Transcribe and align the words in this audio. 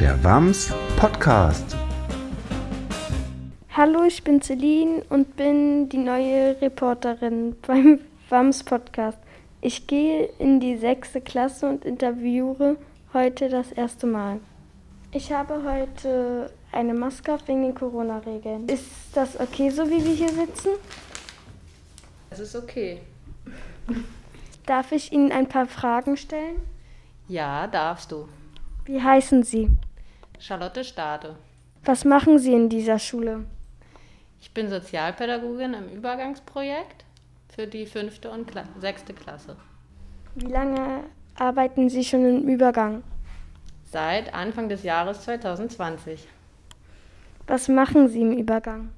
der 0.00 0.22
WAMS 0.22 0.72
Podcast. 0.96 1.76
Hallo, 3.76 4.04
ich 4.04 4.22
bin 4.22 4.40
Celine 4.40 5.02
und 5.08 5.34
bin 5.34 5.88
die 5.88 5.98
neue 5.98 6.60
Reporterin 6.60 7.56
beim 7.66 7.98
WAMS 8.28 8.62
Podcast. 8.62 9.18
Ich 9.60 9.88
gehe 9.88 10.26
in 10.38 10.60
die 10.60 10.76
sechste 10.76 11.20
Klasse 11.20 11.68
und 11.68 11.84
interviewe 11.84 12.76
heute 13.12 13.48
das 13.48 13.72
erste 13.72 14.06
Mal. 14.06 14.38
Ich 15.10 15.32
habe 15.32 15.64
heute 15.64 16.52
eine 16.70 16.94
Maske 16.94 17.34
auf 17.34 17.48
wegen 17.48 17.62
den 17.62 17.74
Corona-Regeln. 17.74 18.68
Ist 18.68 18.86
das 19.14 19.40
okay, 19.40 19.70
so 19.70 19.84
wie 19.90 20.04
wir 20.04 20.14
hier 20.14 20.28
sitzen? 20.28 20.70
Es 22.30 22.38
ist 22.38 22.54
okay. 22.54 23.00
Darf 24.64 24.92
ich 24.92 25.10
Ihnen 25.10 25.32
ein 25.32 25.48
paar 25.48 25.66
Fragen 25.66 26.16
stellen? 26.16 26.60
Ja, 27.26 27.66
darfst 27.66 28.12
du. 28.12 28.28
Wie 28.84 29.02
heißen 29.02 29.42
Sie? 29.42 29.68
Charlotte 30.38 30.84
Stade. 30.84 31.36
Was 31.84 32.04
machen 32.04 32.38
Sie 32.38 32.52
in 32.52 32.68
dieser 32.68 32.98
Schule? 32.98 33.44
Ich 34.40 34.52
bin 34.52 34.68
Sozialpädagogin 34.68 35.74
im 35.74 35.88
Übergangsprojekt 35.88 37.04
für 37.54 37.66
die 37.66 37.86
fünfte 37.86 38.30
und 38.30 38.46
Kla 38.46 38.64
sechste 38.78 39.12
Klasse. 39.12 39.56
Wie 40.36 40.46
lange 40.46 41.04
arbeiten 41.36 41.88
Sie 41.88 42.04
schon 42.04 42.24
im 42.24 42.48
Übergang? 42.48 43.02
Seit 43.84 44.32
Anfang 44.32 44.68
des 44.68 44.82
Jahres 44.84 45.22
2020. 45.22 46.28
Was 47.46 47.68
machen 47.68 48.08
Sie 48.08 48.20
im 48.20 48.32
Übergang? 48.32 48.90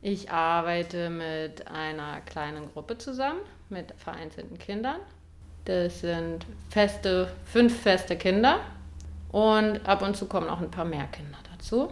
Ich 0.00 0.30
arbeite 0.30 1.10
mit 1.10 1.66
einer 1.66 2.20
kleinen 2.22 2.72
Gruppe 2.72 2.96
zusammen, 2.96 3.40
mit 3.68 3.92
vereinzelten 3.98 4.56
Kindern. 4.56 5.00
Das 5.66 6.00
sind 6.00 6.46
feste, 6.70 7.30
fünf 7.44 7.78
feste 7.82 8.16
Kinder 8.16 8.60
und 9.32 9.86
ab 9.88 10.02
und 10.02 10.16
zu 10.16 10.26
kommen 10.26 10.48
auch 10.48 10.60
ein 10.60 10.70
paar 10.70 10.84
mehr 10.84 11.06
Kinder 11.06 11.38
dazu. 11.52 11.90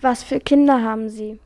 Was 0.00 0.22
für 0.22 0.40
Kinder 0.40 0.82
haben 0.82 1.08
Sie? 1.08 1.38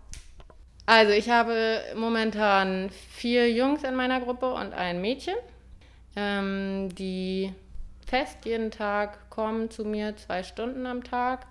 Also 0.87 1.13
ich 1.13 1.29
habe 1.29 1.81
momentan 1.97 2.91
vier 2.91 3.53
Jungs 3.53 3.85
in 3.85 3.95
meiner 3.95 4.21
Gruppe 4.21 4.53
und 4.53 4.73
ein 4.73 5.01
Mädchen, 5.01 5.37
ähm, 6.17 6.89
die 6.95 7.53
fest 8.07 8.39
jeden 8.45 8.71
Tag 8.71 9.29
kommen 9.29 9.71
zu 9.71 9.85
mir, 9.85 10.17
zwei 10.17 10.43
Stunden 10.43 10.87
am 10.87 11.05
Tag 11.05 11.47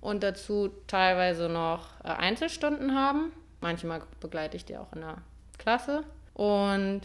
und 0.00 0.22
dazu 0.22 0.70
teilweise 0.86 1.48
noch 1.48 1.88
äh, 2.04 2.08
Einzelstunden 2.08 2.94
haben. 2.94 3.32
Manchmal 3.60 4.02
begleite 4.20 4.56
ich 4.56 4.64
die 4.64 4.76
auch 4.76 4.92
in 4.94 5.00
der 5.00 5.16
Klasse. 5.58 6.04
Und 6.32 7.02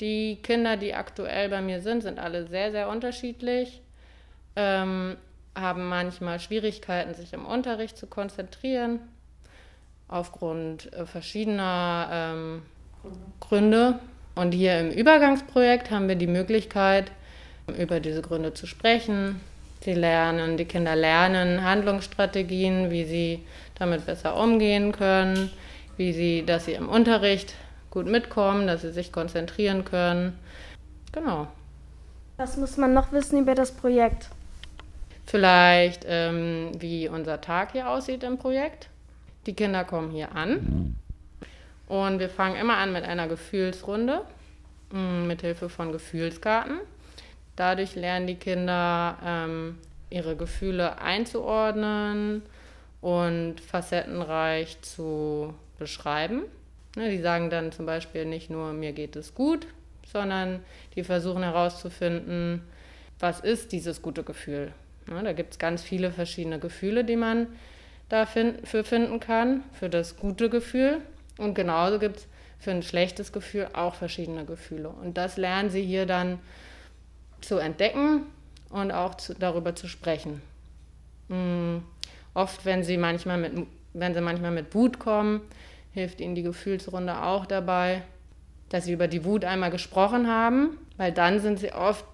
die 0.00 0.36
Kinder, 0.42 0.76
die 0.76 0.94
aktuell 0.94 1.48
bei 1.48 1.60
mir 1.60 1.80
sind, 1.80 2.02
sind 2.02 2.18
alle 2.18 2.46
sehr, 2.46 2.70
sehr 2.70 2.88
unterschiedlich, 2.88 3.82
ähm, 4.56 5.16
haben 5.54 5.88
manchmal 5.88 6.40
Schwierigkeiten, 6.40 7.14
sich 7.14 7.32
im 7.32 7.44
Unterricht 7.44 7.96
zu 7.96 8.06
konzentrieren, 8.06 9.00
aufgrund 10.08 10.92
äh, 10.92 11.06
verschiedener 11.06 12.08
ähm, 12.10 12.62
Gründe. 13.40 13.98
Und 14.34 14.52
hier 14.52 14.80
im 14.80 14.90
Übergangsprojekt 14.90 15.90
haben 15.90 16.08
wir 16.08 16.16
die 16.16 16.26
Möglichkeit, 16.26 17.12
über 17.78 18.00
diese 18.00 18.20
Gründe 18.20 18.52
zu 18.52 18.66
sprechen. 18.66 19.40
Sie 19.80 19.94
lernen, 19.94 20.56
die 20.56 20.64
Kinder 20.64 20.96
lernen 20.96 21.62
Handlungsstrategien, 21.62 22.90
wie 22.90 23.04
sie 23.04 23.46
damit 23.74 24.06
besser 24.06 24.36
umgehen 24.36 24.92
können, 24.92 25.50
wie 25.96 26.12
sie, 26.12 26.44
dass 26.44 26.64
sie 26.64 26.72
im 26.72 26.88
Unterricht 26.88 27.54
gut 27.90 28.06
mitkommen, 28.06 28.66
dass 28.66 28.82
sie 28.82 28.92
sich 28.92 29.12
konzentrieren 29.12 29.84
können. 29.84 30.38
Genau. 31.12 31.46
Was 32.36 32.56
muss 32.56 32.76
man 32.76 32.92
noch 32.92 33.12
wissen 33.12 33.38
über 33.38 33.54
das 33.54 33.70
Projekt? 33.72 34.30
Vielleicht, 35.26 36.04
ähm, 36.06 36.72
wie 36.78 37.08
unser 37.08 37.40
Tag 37.40 37.72
hier 37.72 37.88
aussieht 37.88 38.22
im 38.22 38.38
Projekt. 38.38 38.88
Die 39.46 39.54
Kinder 39.54 39.84
kommen 39.84 40.10
hier 40.10 40.32
an 40.32 40.96
und 41.86 42.18
wir 42.18 42.28
fangen 42.28 42.56
immer 42.56 42.76
an 42.76 42.92
mit 42.92 43.04
einer 43.04 43.28
Gefühlsrunde 43.28 44.22
mm, 44.90 45.26
mit 45.26 45.42
Hilfe 45.42 45.68
von 45.68 45.92
Gefühlskarten. 45.92 46.78
Dadurch 47.56 47.94
lernen 47.94 48.26
die 48.26 48.36
Kinder 48.36 49.18
ähm, 49.24 49.78
ihre 50.10 50.36
Gefühle 50.36 50.98
einzuordnen 51.00 52.42
und 53.00 53.60
facettenreich 53.60 54.80
zu 54.80 55.54
beschreiben. 55.78 56.42
Ne, 56.96 57.10
die 57.10 57.20
sagen 57.20 57.50
dann 57.50 57.72
zum 57.72 57.86
Beispiel 57.86 58.24
nicht 58.24 58.50
nur, 58.50 58.72
mir 58.72 58.92
geht 58.92 59.16
es 59.16 59.34
gut, 59.34 59.66
sondern 60.10 60.60
die 60.94 61.04
versuchen 61.04 61.42
herauszufinden, 61.42 62.62
was 63.18 63.40
ist 63.40 63.72
dieses 63.72 64.00
gute 64.00 64.22
Gefühl. 64.22 64.72
Ne, 65.06 65.22
da 65.22 65.32
gibt 65.32 65.52
es 65.52 65.58
ganz 65.58 65.82
viele 65.82 66.10
verschiedene 66.10 66.58
Gefühle, 66.58 67.04
die 67.04 67.16
man 67.16 67.48
dafür 68.08 68.84
finden 68.84 69.20
kann, 69.20 69.62
für 69.72 69.88
das 69.88 70.16
gute 70.16 70.48
Gefühl. 70.48 71.00
Und 71.38 71.54
genauso 71.54 71.98
gibt 71.98 72.18
es 72.18 72.26
für 72.58 72.70
ein 72.70 72.82
schlechtes 72.82 73.32
Gefühl 73.32 73.68
auch 73.74 73.94
verschiedene 73.94 74.44
Gefühle. 74.44 74.88
Und 74.88 75.18
das 75.18 75.36
lernen 75.36 75.70
sie 75.70 75.82
hier 75.82 76.06
dann 76.06 76.38
zu 77.40 77.58
entdecken 77.58 78.22
und 78.70 78.92
auch 78.92 79.16
zu, 79.16 79.34
darüber 79.34 79.74
zu 79.74 79.88
sprechen. 79.88 80.40
Mhm. 81.28 81.82
Oft, 82.32 82.64
wenn 82.64 82.82
sie 82.82 82.96
manchmal 82.96 83.38
mit, 83.38 83.66
wenn 83.92 84.14
sie 84.14 84.20
manchmal 84.20 84.50
mit 84.50 84.74
Wut 84.74 84.98
kommen, 84.98 85.42
hilft 85.92 86.20
ihnen 86.20 86.34
die 86.34 86.42
Gefühlsrunde 86.42 87.22
auch 87.22 87.46
dabei, 87.46 88.02
dass 88.70 88.86
sie 88.86 88.92
über 88.92 89.06
die 89.06 89.24
Wut 89.24 89.44
einmal 89.44 89.70
gesprochen 89.70 90.26
haben, 90.26 90.78
weil 90.96 91.12
dann 91.12 91.38
sind 91.38 91.60
sie 91.60 91.72
oft, 91.72 92.04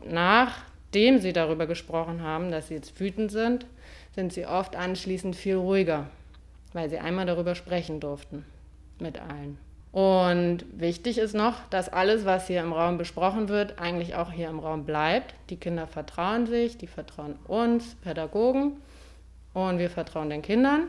nachdem 0.90 1.20
sie 1.20 1.32
darüber 1.32 1.68
gesprochen 1.68 2.20
haben, 2.22 2.50
dass 2.50 2.66
sie 2.66 2.74
jetzt 2.74 2.98
wütend 2.98 3.30
sind, 3.30 3.64
sind 4.16 4.32
sie 4.32 4.44
oft 4.44 4.74
anschließend 4.74 5.36
viel 5.36 5.54
ruhiger, 5.54 6.06
weil 6.72 6.90
sie 6.90 6.98
einmal 6.98 7.26
darüber 7.26 7.54
sprechen 7.54 8.00
durften 8.00 8.44
mit 8.98 9.20
allen. 9.20 9.56
Und 9.92 10.64
wichtig 10.72 11.18
ist 11.18 11.32
noch, 11.32 11.54
dass 11.70 11.88
alles, 11.88 12.24
was 12.24 12.48
hier 12.48 12.60
im 12.60 12.72
Raum 12.72 12.98
besprochen 12.98 13.48
wird, 13.48 13.78
eigentlich 13.78 14.16
auch 14.16 14.32
hier 14.32 14.48
im 14.48 14.58
Raum 14.58 14.84
bleibt. 14.84 15.32
Die 15.48 15.56
Kinder 15.56 15.86
vertrauen 15.86 16.48
sich, 16.48 16.76
die 16.76 16.88
vertrauen 16.88 17.36
uns, 17.46 17.94
Pädagogen, 18.02 18.72
und 19.54 19.78
wir 19.78 19.90
vertrauen 19.90 20.28
den 20.28 20.42
Kindern. 20.42 20.88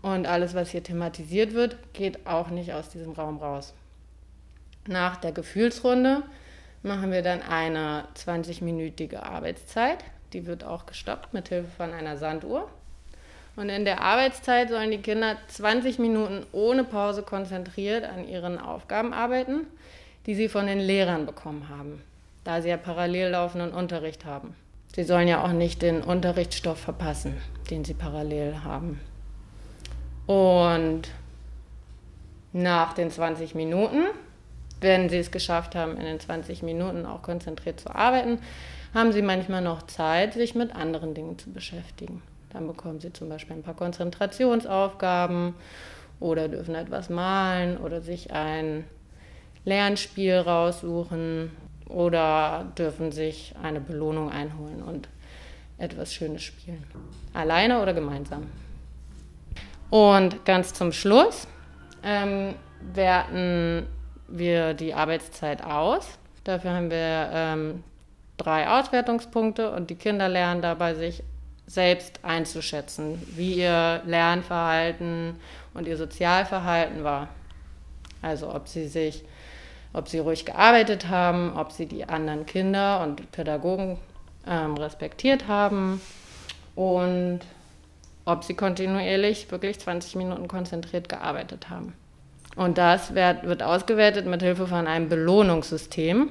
Und 0.00 0.26
alles, 0.26 0.54
was 0.54 0.70
hier 0.70 0.82
thematisiert 0.82 1.52
wird, 1.52 1.76
geht 1.92 2.26
auch 2.26 2.48
nicht 2.48 2.72
aus 2.72 2.88
diesem 2.88 3.12
Raum 3.12 3.36
raus. 3.36 3.74
Nach 4.86 5.16
der 5.16 5.32
Gefühlsrunde 5.32 6.22
machen 6.86 7.12
wir 7.12 7.22
dann 7.22 7.42
eine 7.42 8.04
20-minütige 8.16 9.22
Arbeitszeit. 9.22 9.98
Die 10.32 10.46
wird 10.46 10.64
auch 10.64 10.86
gestoppt 10.86 11.34
mit 11.34 11.48
Hilfe 11.48 11.68
von 11.76 11.92
einer 11.92 12.16
Sanduhr. 12.16 12.68
Und 13.56 13.68
in 13.68 13.84
der 13.84 14.02
Arbeitszeit 14.02 14.68
sollen 14.68 14.90
die 14.90 14.98
Kinder 14.98 15.36
20 15.48 15.98
Minuten 15.98 16.46
ohne 16.52 16.84
Pause 16.84 17.22
konzentriert 17.22 18.04
an 18.04 18.28
ihren 18.28 18.58
Aufgaben 18.58 19.12
arbeiten, 19.12 19.66
die 20.26 20.34
sie 20.34 20.48
von 20.48 20.66
den 20.66 20.78
Lehrern 20.78 21.26
bekommen 21.26 21.68
haben, 21.68 22.02
da 22.44 22.60
sie 22.60 22.68
ja 22.68 22.76
parallel 22.76 23.30
laufenden 23.30 23.72
Unterricht 23.72 24.24
haben. 24.24 24.54
Sie 24.94 25.04
sollen 25.04 25.28
ja 25.28 25.42
auch 25.42 25.52
nicht 25.52 25.82
den 25.82 26.02
Unterrichtsstoff 26.02 26.78
verpassen, 26.78 27.36
den 27.70 27.84
sie 27.84 27.94
parallel 27.94 28.62
haben. 28.62 29.00
Und 30.26 31.02
nach 32.52 32.92
den 32.94 33.10
20 33.10 33.54
Minuten, 33.54 34.04
wenn 34.80 35.08
sie 35.08 35.18
es 35.18 35.30
geschafft 35.30 35.74
haben, 35.74 35.96
in 35.96 36.04
den 36.04 36.20
20 36.20 36.62
Minuten 36.62 37.06
auch 37.06 37.22
konzentriert 37.22 37.80
zu 37.80 37.94
arbeiten, 37.94 38.38
haben 38.94 39.12
sie 39.12 39.22
manchmal 39.22 39.62
noch 39.62 39.82
Zeit, 39.86 40.34
sich 40.34 40.54
mit 40.54 40.74
anderen 40.74 41.14
Dingen 41.14 41.38
zu 41.38 41.52
beschäftigen. 41.52 42.22
Dann 42.50 42.66
bekommen 42.66 43.00
sie 43.00 43.12
zum 43.12 43.28
Beispiel 43.28 43.56
ein 43.56 43.62
paar 43.62 43.74
Konzentrationsaufgaben 43.74 45.54
oder 46.20 46.48
dürfen 46.48 46.74
etwas 46.74 47.10
malen 47.10 47.76
oder 47.76 48.00
sich 48.00 48.32
ein 48.32 48.84
Lernspiel 49.64 50.38
raussuchen 50.38 51.50
oder 51.88 52.72
dürfen 52.78 53.12
sich 53.12 53.54
eine 53.62 53.80
Belohnung 53.80 54.30
einholen 54.30 54.82
und 54.82 55.08
etwas 55.78 56.14
Schönes 56.14 56.42
spielen. 56.42 56.84
Alleine 57.34 57.82
oder 57.82 57.92
gemeinsam. 57.92 58.46
Und 59.90 60.44
ganz 60.44 60.72
zum 60.72 60.92
Schluss 60.92 61.46
ähm, 62.02 62.54
werten 62.94 63.86
wir 64.28 64.74
die 64.74 64.94
Arbeitszeit 64.94 65.62
aus. 65.64 66.18
Dafür 66.44 66.72
haben 66.72 66.90
wir 66.90 67.30
ähm, 67.32 67.84
drei 68.36 68.68
Auswertungspunkte 68.68 69.70
und 69.70 69.90
die 69.90 69.96
Kinder 69.96 70.28
lernen 70.28 70.62
dabei, 70.62 70.94
sich 70.94 71.22
selbst 71.66 72.20
einzuschätzen, 72.22 73.20
wie 73.34 73.54
ihr 73.54 74.02
Lernverhalten 74.06 75.36
und 75.74 75.88
ihr 75.88 75.96
Sozialverhalten 75.96 77.02
war. 77.02 77.28
Also 78.22 78.54
ob 78.54 78.68
sie 78.68 78.86
sich, 78.86 79.24
ob 79.92 80.08
sie 80.08 80.18
ruhig 80.18 80.44
gearbeitet 80.44 81.08
haben, 81.08 81.56
ob 81.56 81.72
sie 81.72 81.86
die 81.86 82.08
anderen 82.08 82.46
Kinder 82.46 83.02
und 83.02 83.32
Pädagogen 83.32 83.98
ähm, 84.46 84.76
respektiert 84.76 85.48
haben 85.48 86.00
und 86.76 87.40
ob 88.24 88.44
sie 88.44 88.54
kontinuierlich 88.54 89.50
wirklich 89.50 89.80
20 89.80 90.16
Minuten 90.16 90.48
konzentriert 90.48 91.08
gearbeitet 91.08 91.70
haben. 91.70 91.94
Und 92.56 92.78
das 92.78 93.14
wird, 93.14 93.62
ausgewertet 93.62 94.26
mit 94.26 94.42
Hilfe 94.42 94.66
von 94.66 94.86
einem 94.86 95.08
Belohnungssystem. 95.08 96.30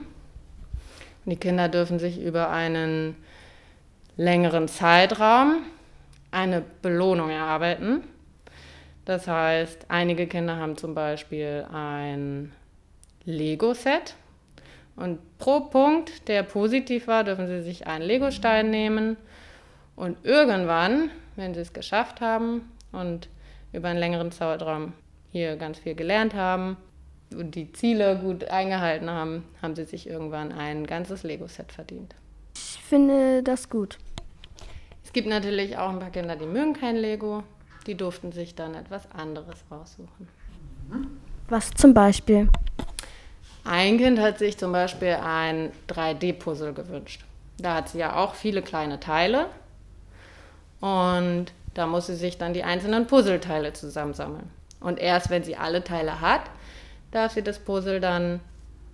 Die 1.25 1.35
Kinder 1.37 1.69
dürfen 1.69 1.99
sich 1.99 2.19
über 2.19 2.49
einen 2.49 3.15
längeren 4.17 4.67
Zeitraum 4.67 5.63
eine 6.31 6.63
Belohnung 6.81 7.29
erarbeiten. 7.29 8.03
Das 9.05 9.27
heißt, 9.27 9.85
einige 9.87 10.25
Kinder 10.25 10.57
haben 10.57 10.77
zum 10.77 10.95
Beispiel 10.95 11.65
ein 11.71 12.51
Lego-Set 13.23 14.15
und 14.95 15.19
pro 15.37 15.61
Punkt, 15.61 16.27
der 16.27 16.43
positiv 16.43 17.07
war, 17.07 17.23
dürfen 17.23 17.47
sie 17.47 17.61
sich 17.61 17.85
einen 17.85 18.03
Lego-Stein 18.03 18.69
nehmen 18.71 19.17
und 19.95 20.17
irgendwann, 20.23 21.11
wenn 21.35 21.53
sie 21.53 21.61
es 21.61 21.73
geschafft 21.73 22.21
haben 22.21 22.71
und 22.91 23.29
über 23.73 23.89
einen 23.89 23.99
längeren 23.99 24.31
Zeitraum 24.31 24.93
hier 25.35 25.57
ganz 25.57 25.79
viel 25.79 25.95
gelernt 25.95 26.33
haben 26.33 26.77
und 27.35 27.55
die 27.55 27.73
Ziele 27.73 28.17
gut 28.19 28.45
eingehalten 28.45 29.09
haben, 29.09 29.43
haben 29.61 29.75
sie 29.75 29.83
sich 29.83 30.07
irgendwann 30.07 30.53
ein 30.53 30.87
ganzes 30.87 31.23
Lego-Set 31.23 31.73
verdient. 31.73 32.15
Ich 32.55 32.79
finde 32.81 33.43
das 33.43 33.69
gut. 33.69 33.97
Es 35.03 35.11
gibt 35.11 35.27
natürlich 35.27 35.77
auch 35.77 35.89
ein 35.89 35.99
paar 35.99 36.11
Kinder, 36.11 36.37
die 36.37 36.45
mögen 36.45 36.71
kein 36.71 36.95
Lego. 36.95 37.43
Die 37.85 37.95
durften 37.95 38.31
sich 38.31 38.55
dann 38.55 38.75
etwas 38.75 39.11
anderes 39.11 39.57
raussuchen. 39.69 40.29
Was 41.49 41.69
zum 41.71 41.93
Beispiel? 41.93 42.47
Ein 43.65 43.97
Kind 43.97 44.19
hat 44.19 44.39
sich 44.39 44.57
zum 44.57 44.71
Beispiel 44.71 45.17
ein 45.21 45.73
3D-Puzzle 45.89 46.73
gewünscht. 46.73 47.25
Da 47.57 47.75
hat 47.75 47.89
sie 47.89 47.99
ja 47.99 48.15
auch 48.15 48.35
viele 48.35 48.61
kleine 48.61 49.01
Teile 49.01 49.47
und 50.79 51.47
da 51.73 51.87
muss 51.87 52.07
sie 52.07 52.15
sich 52.15 52.37
dann 52.37 52.53
die 52.53 52.63
einzelnen 52.63 53.05
Puzzleteile 53.05 53.73
zusammensammeln. 53.73 54.49
Und 54.85 54.99
erst 54.99 55.31
wenn 55.31 55.43
sie 55.43 55.55
alle 55.55 55.83
Teile 55.83 56.21
hat, 56.21 56.41
darf 57.09 57.33
sie 57.33 57.41
das 57.41 57.57
Puzzle 57.57 57.99
dann 57.99 58.39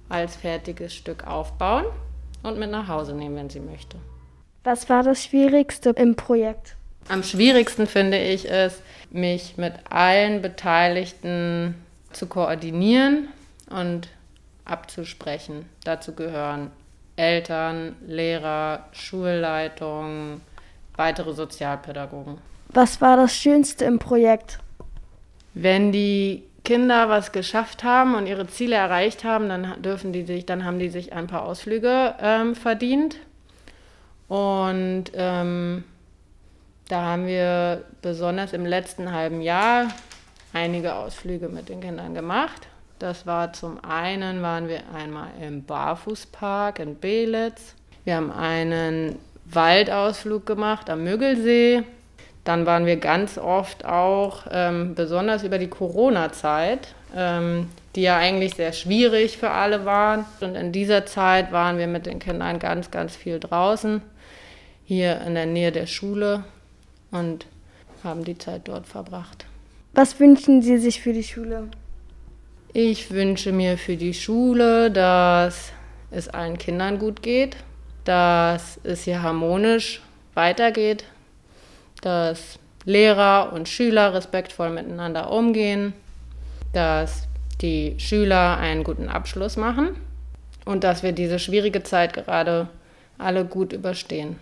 als 0.08 0.38
fertiges 0.38 0.96
Stück 0.96 1.28
aufbauen 1.28 1.84
und 2.44 2.58
mit 2.58 2.72
nach 2.72 2.88
Hause 2.88 3.14
nehmen, 3.14 3.36
wenn 3.36 3.50
sie 3.50 3.60
möchte. 3.60 3.98
Was 4.64 4.90
war 4.90 5.04
das 5.04 5.22
Schwierigste 5.22 5.90
im 5.90 6.16
Projekt? 6.16 6.78
Am 7.10 7.24
schwierigsten 7.24 7.88
finde 7.88 8.20
ich 8.20 8.50
es, 8.50 8.82
mich 9.10 9.58
mit 9.58 9.74
allen 9.90 10.42
Beteiligten 10.42 11.76
zu 12.14 12.28
koordinieren 12.28 13.28
und 13.70 14.08
abzusprechen. 14.64 15.66
Dazu 15.84 16.14
gehören 16.14 16.72
Eltern, 17.18 17.98
Lehrer, 18.08 18.86
Schulleitung, 18.94 20.40
weitere 20.96 21.34
Sozialpädagogen. 21.34 22.38
Was 22.70 23.02
war 23.02 23.18
das 23.18 23.36
Schönste 23.36 23.84
im 23.84 24.00
Projekt? 24.00 24.60
Wenn 25.54 25.92
die 25.92 26.44
Kinder 26.64 27.10
was 27.10 27.32
geschafft 27.32 27.84
haben 27.84 28.16
und 28.16 28.28
ihre 28.28 28.48
Ziele 28.48 28.76
erreicht 28.76 29.24
haben, 29.24 29.50
dann 29.50 29.82
dürfen 29.82 30.14
die 30.14 30.24
sich, 30.24 30.46
dann 30.46 30.64
haben 30.64 30.80
die 30.80 30.90
sich 30.90 31.14
ein 31.14 31.28
paar 31.28 31.44
Ausflüge 31.44 32.16
ähm, 32.22 32.56
verdient. 32.56 33.18
Und 34.28 35.06
ähm, 35.14 35.84
da 36.88 37.02
haben 37.02 37.26
wir 37.26 37.84
besonders 38.02 38.54
im 38.54 38.66
letzten 38.66 39.12
halben 39.12 39.42
Jahr 39.42 39.88
einige 40.54 40.96
Ausflüge 40.96 41.50
mit 41.50 41.70
den 41.70 41.82
Kindern 41.82 42.14
gemacht. 42.14 42.68
Das 43.00 43.26
war 43.26 43.52
zum 43.54 43.84
einen 43.84 44.42
waren 44.42 44.68
wir 44.68 44.82
einmal 44.94 45.30
im 45.42 45.64
Barfußpark 45.64 46.80
in 46.80 47.00
Belitz. 47.00 47.76
Wir 48.04 48.16
haben 48.16 48.32
einen 48.32 49.18
Waldausflug 49.46 50.46
gemacht 50.46 50.90
am 50.90 51.04
Müggelsee. 51.04 51.84
Dann 52.44 52.66
waren 52.66 52.86
wir 52.86 52.98
ganz 52.98 53.38
oft 53.38 53.86
auch, 53.86 54.48
ähm, 54.52 54.96
besonders 54.96 55.44
über 55.44 55.60
die 55.60 55.68
Corona-Zeit, 55.68 56.96
ähm, 57.16 57.70
die 57.96 58.02
ja 58.02 58.18
eigentlich 58.18 58.56
sehr 58.56 58.74
schwierig 58.74 59.38
für 59.38 59.52
alle 59.52 59.86
waren. 59.86 60.26
Und 60.40 60.56
in 60.56 60.72
dieser 60.72 61.06
Zeit 61.06 61.52
waren 61.52 61.78
wir 61.78 61.88
mit 61.88 62.06
den 62.06 62.20
Kindern 62.20 62.58
ganz, 62.58 62.90
ganz 62.90 63.16
viel 63.16 63.40
draußen, 63.40 64.02
hier 64.86 65.22
in 65.22 65.36
der 65.36 65.46
Nähe 65.46 65.72
der 65.72 65.86
Schule 65.86 66.44
und 67.12 67.46
haben 68.04 68.24
die 68.24 68.38
Zeit 68.38 68.62
dort 68.66 68.88
verbracht. 68.88 69.46
Was 69.94 70.20
wünschen 70.20 70.62
Sie 70.62 70.78
sich 70.78 71.02
für 71.02 71.14
die 71.14 71.24
Schule? 71.24 71.68
Ich 72.74 73.12
wünsche 73.12 73.52
mir 73.52 73.78
für 73.78 73.98
die 73.98 74.14
Schule, 74.14 74.90
dass 74.90 75.74
es 76.10 76.30
allen 76.30 76.58
Kindern 76.58 77.00
gut 77.00 77.22
geht, 77.22 77.58
dass 78.06 78.80
es 78.84 79.04
hier 79.04 79.22
harmonisch 79.22 80.02
weitergeht, 80.34 81.04
dass 82.02 82.60
Lehrer 82.86 83.54
und 83.54 83.70
Schüler 83.70 84.14
respektvoll 84.14 84.70
miteinander 84.70 85.32
umgehen, 85.32 85.94
dass 86.74 87.28
die 87.62 87.96
Schüler 88.00 88.58
einen 88.58 88.84
guten 88.84 89.08
Abschluss 89.08 89.56
machen 89.56 89.96
und 90.66 90.84
dass 90.84 91.04
wir 91.04 91.12
diese 91.12 91.40
schwierige 91.40 91.84
Zeit 91.84 92.14
gerade 92.14 92.68
alle 93.18 93.46
gut 93.46 93.72
überstehen. 93.72 94.38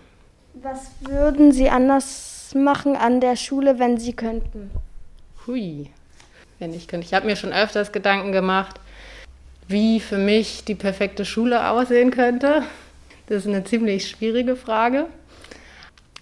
Was 0.53 0.91
würden 1.01 1.51
Sie 1.51 1.69
anders 1.69 2.53
machen 2.56 2.95
an 2.95 3.21
der 3.21 3.35
Schule, 3.35 3.77
wenn 3.77 3.97
Sie 3.97 4.13
könnten? 4.13 4.71
Hui, 5.45 5.89
wenn 6.59 6.73
ich 6.73 6.88
könnte. 6.88 7.06
Ich 7.06 7.13
habe 7.13 7.25
mir 7.25 7.35
schon 7.35 7.53
öfters 7.53 7.91
Gedanken 7.91 8.31
gemacht, 8.31 8.79
wie 9.67 10.00
für 10.00 10.17
mich 10.17 10.63
die 10.65 10.75
perfekte 10.75 11.25
Schule 11.25 11.69
aussehen 11.69 12.11
könnte. 12.11 12.63
Das 13.27 13.39
ist 13.39 13.47
eine 13.47 13.63
ziemlich 13.63 14.07
schwierige 14.07 14.56
Frage. 14.56 15.06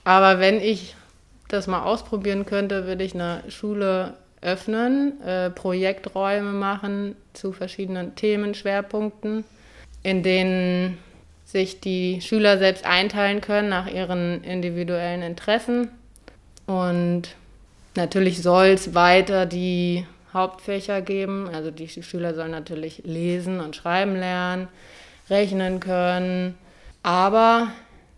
Aber 0.03 0.39
wenn 0.39 0.59
ich 0.59 0.95
das 1.47 1.67
mal 1.67 1.83
ausprobieren 1.83 2.45
könnte, 2.45 2.87
würde 2.87 3.03
ich 3.03 3.13
eine 3.13 3.43
Schule 3.49 4.15
öffnen, 4.41 5.21
äh, 5.21 5.49
Projekträume 5.49 6.51
machen 6.51 7.15
zu 7.33 7.51
verschiedenen 7.51 8.15
Themenschwerpunkten, 8.15 9.43
in 10.03 10.23
denen 10.23 10.97
sich 11.45 11.79
die 11.79 12.21
Schüler 12.21 12.57
selbst 12.57 12.85
einteilen 12.85 13.41
können 13.41 13.69
nach 13.69 13.87
ihren 13.87 14.43
individuellen 14.43 15.21
Interessen. 15.21 15.89
Und 16.65 17.23
natürlich 17.95 18.41
soll 18.41 18.67
es 18.67 18.93
weiter 18.93 19.45
die 19.45 20.05
Hauptfächer 20.33 21.01
geben. 21.01 21.49
Also 21.53 21.71
die 21.71 21.87
Schüler 21.87 22.35
sollen 22.35 22.51
natürlich 22.51 23.03
lesen 23.05 23.61
und 23.61 23.75
schreiben 23.75 24.15
lernen, 24.17 24.67
rechnen 25.29 25.79
können, 25.79 26.57
aber 27.01 27.69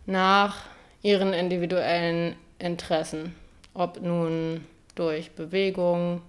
nach 0.06 0.58
ihren 1.04 1.34
individuellen 1.34 2.36
Interessen. 2.60 3.36
Ob 3.74 4.02
nun 4.02 4.66
durch 4.96 5.32
Bewegung, 5.32 6.22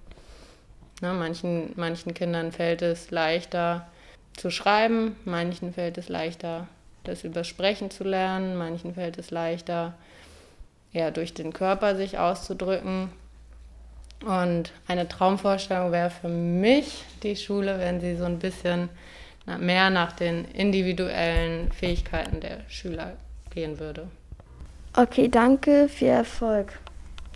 ne, 1.00 1.12
manchen, 1.12 1.72
manchen 1.76 2.14
Kindern 2.14 2.52
fällt 2.52 2.82
es 2.82 3.10
leichter 3.10 3.88
zu 4.36 4.50
schreiben, 4.50 5.16
manchen 5.24 5.72
fällt 5.74 5.98
es 5.98 6.08
leichter, 6.08 6.68
das 7.04 7.24
Übersprechen 7.24 7.90
zu 7.90 8.04
lernen, 8.04 8.56
manchen 8.56 8.94
fällt 8.94 9.18
es 9.18 9.30
leichter, 9.30 9.94
eher 10.92 11.10
durch 11.10 11.34
den 11.34 11.52
Körper 11.52 11.96
sich 11.96 12.18
auszudrücken. 12.18 13.10
Und 14.24 14.72
eine 14.86 15.08
Traumvorstellung 15.08 15.92
wäre 15.92 16.10
für 16.10 16.28
mich 16.28 17.04
die 17.22 17.36
Schule, 17.36 17.78
wenn 17.78 18.00
sie 18.00 18.16
so 18.16 18.24
ein 18.24 18.38
bisschen 18.38 18.90
mehr 19.58 19.90
nach 19.90 20.12
den 20.12 20.44
individuellen 20.44 21.72
Fähigkeiten 21.72 22.40
der 22.40 22.60
Schüler 22.68 23.14
gehen 23.50 23.78
würde. 23.80 24.08
Okay, 24.96 25.28
danke, 25.28 25.88
viel 25.88 26.08
Erfolg. 26.08 26.78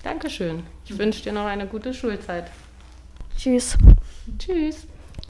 Dankeschön. 0.02 0.64
Ich 0.84 0.98
wünsche 0.98 1.22
dir 1.22 1.32
noch 1.32 1.46
eine 1.46 1.66
gute 1.66 1.94
Schulzeit. 1.94 2.50
Tschüss. 3.36 3.76
Tschüss. 4.38 4.86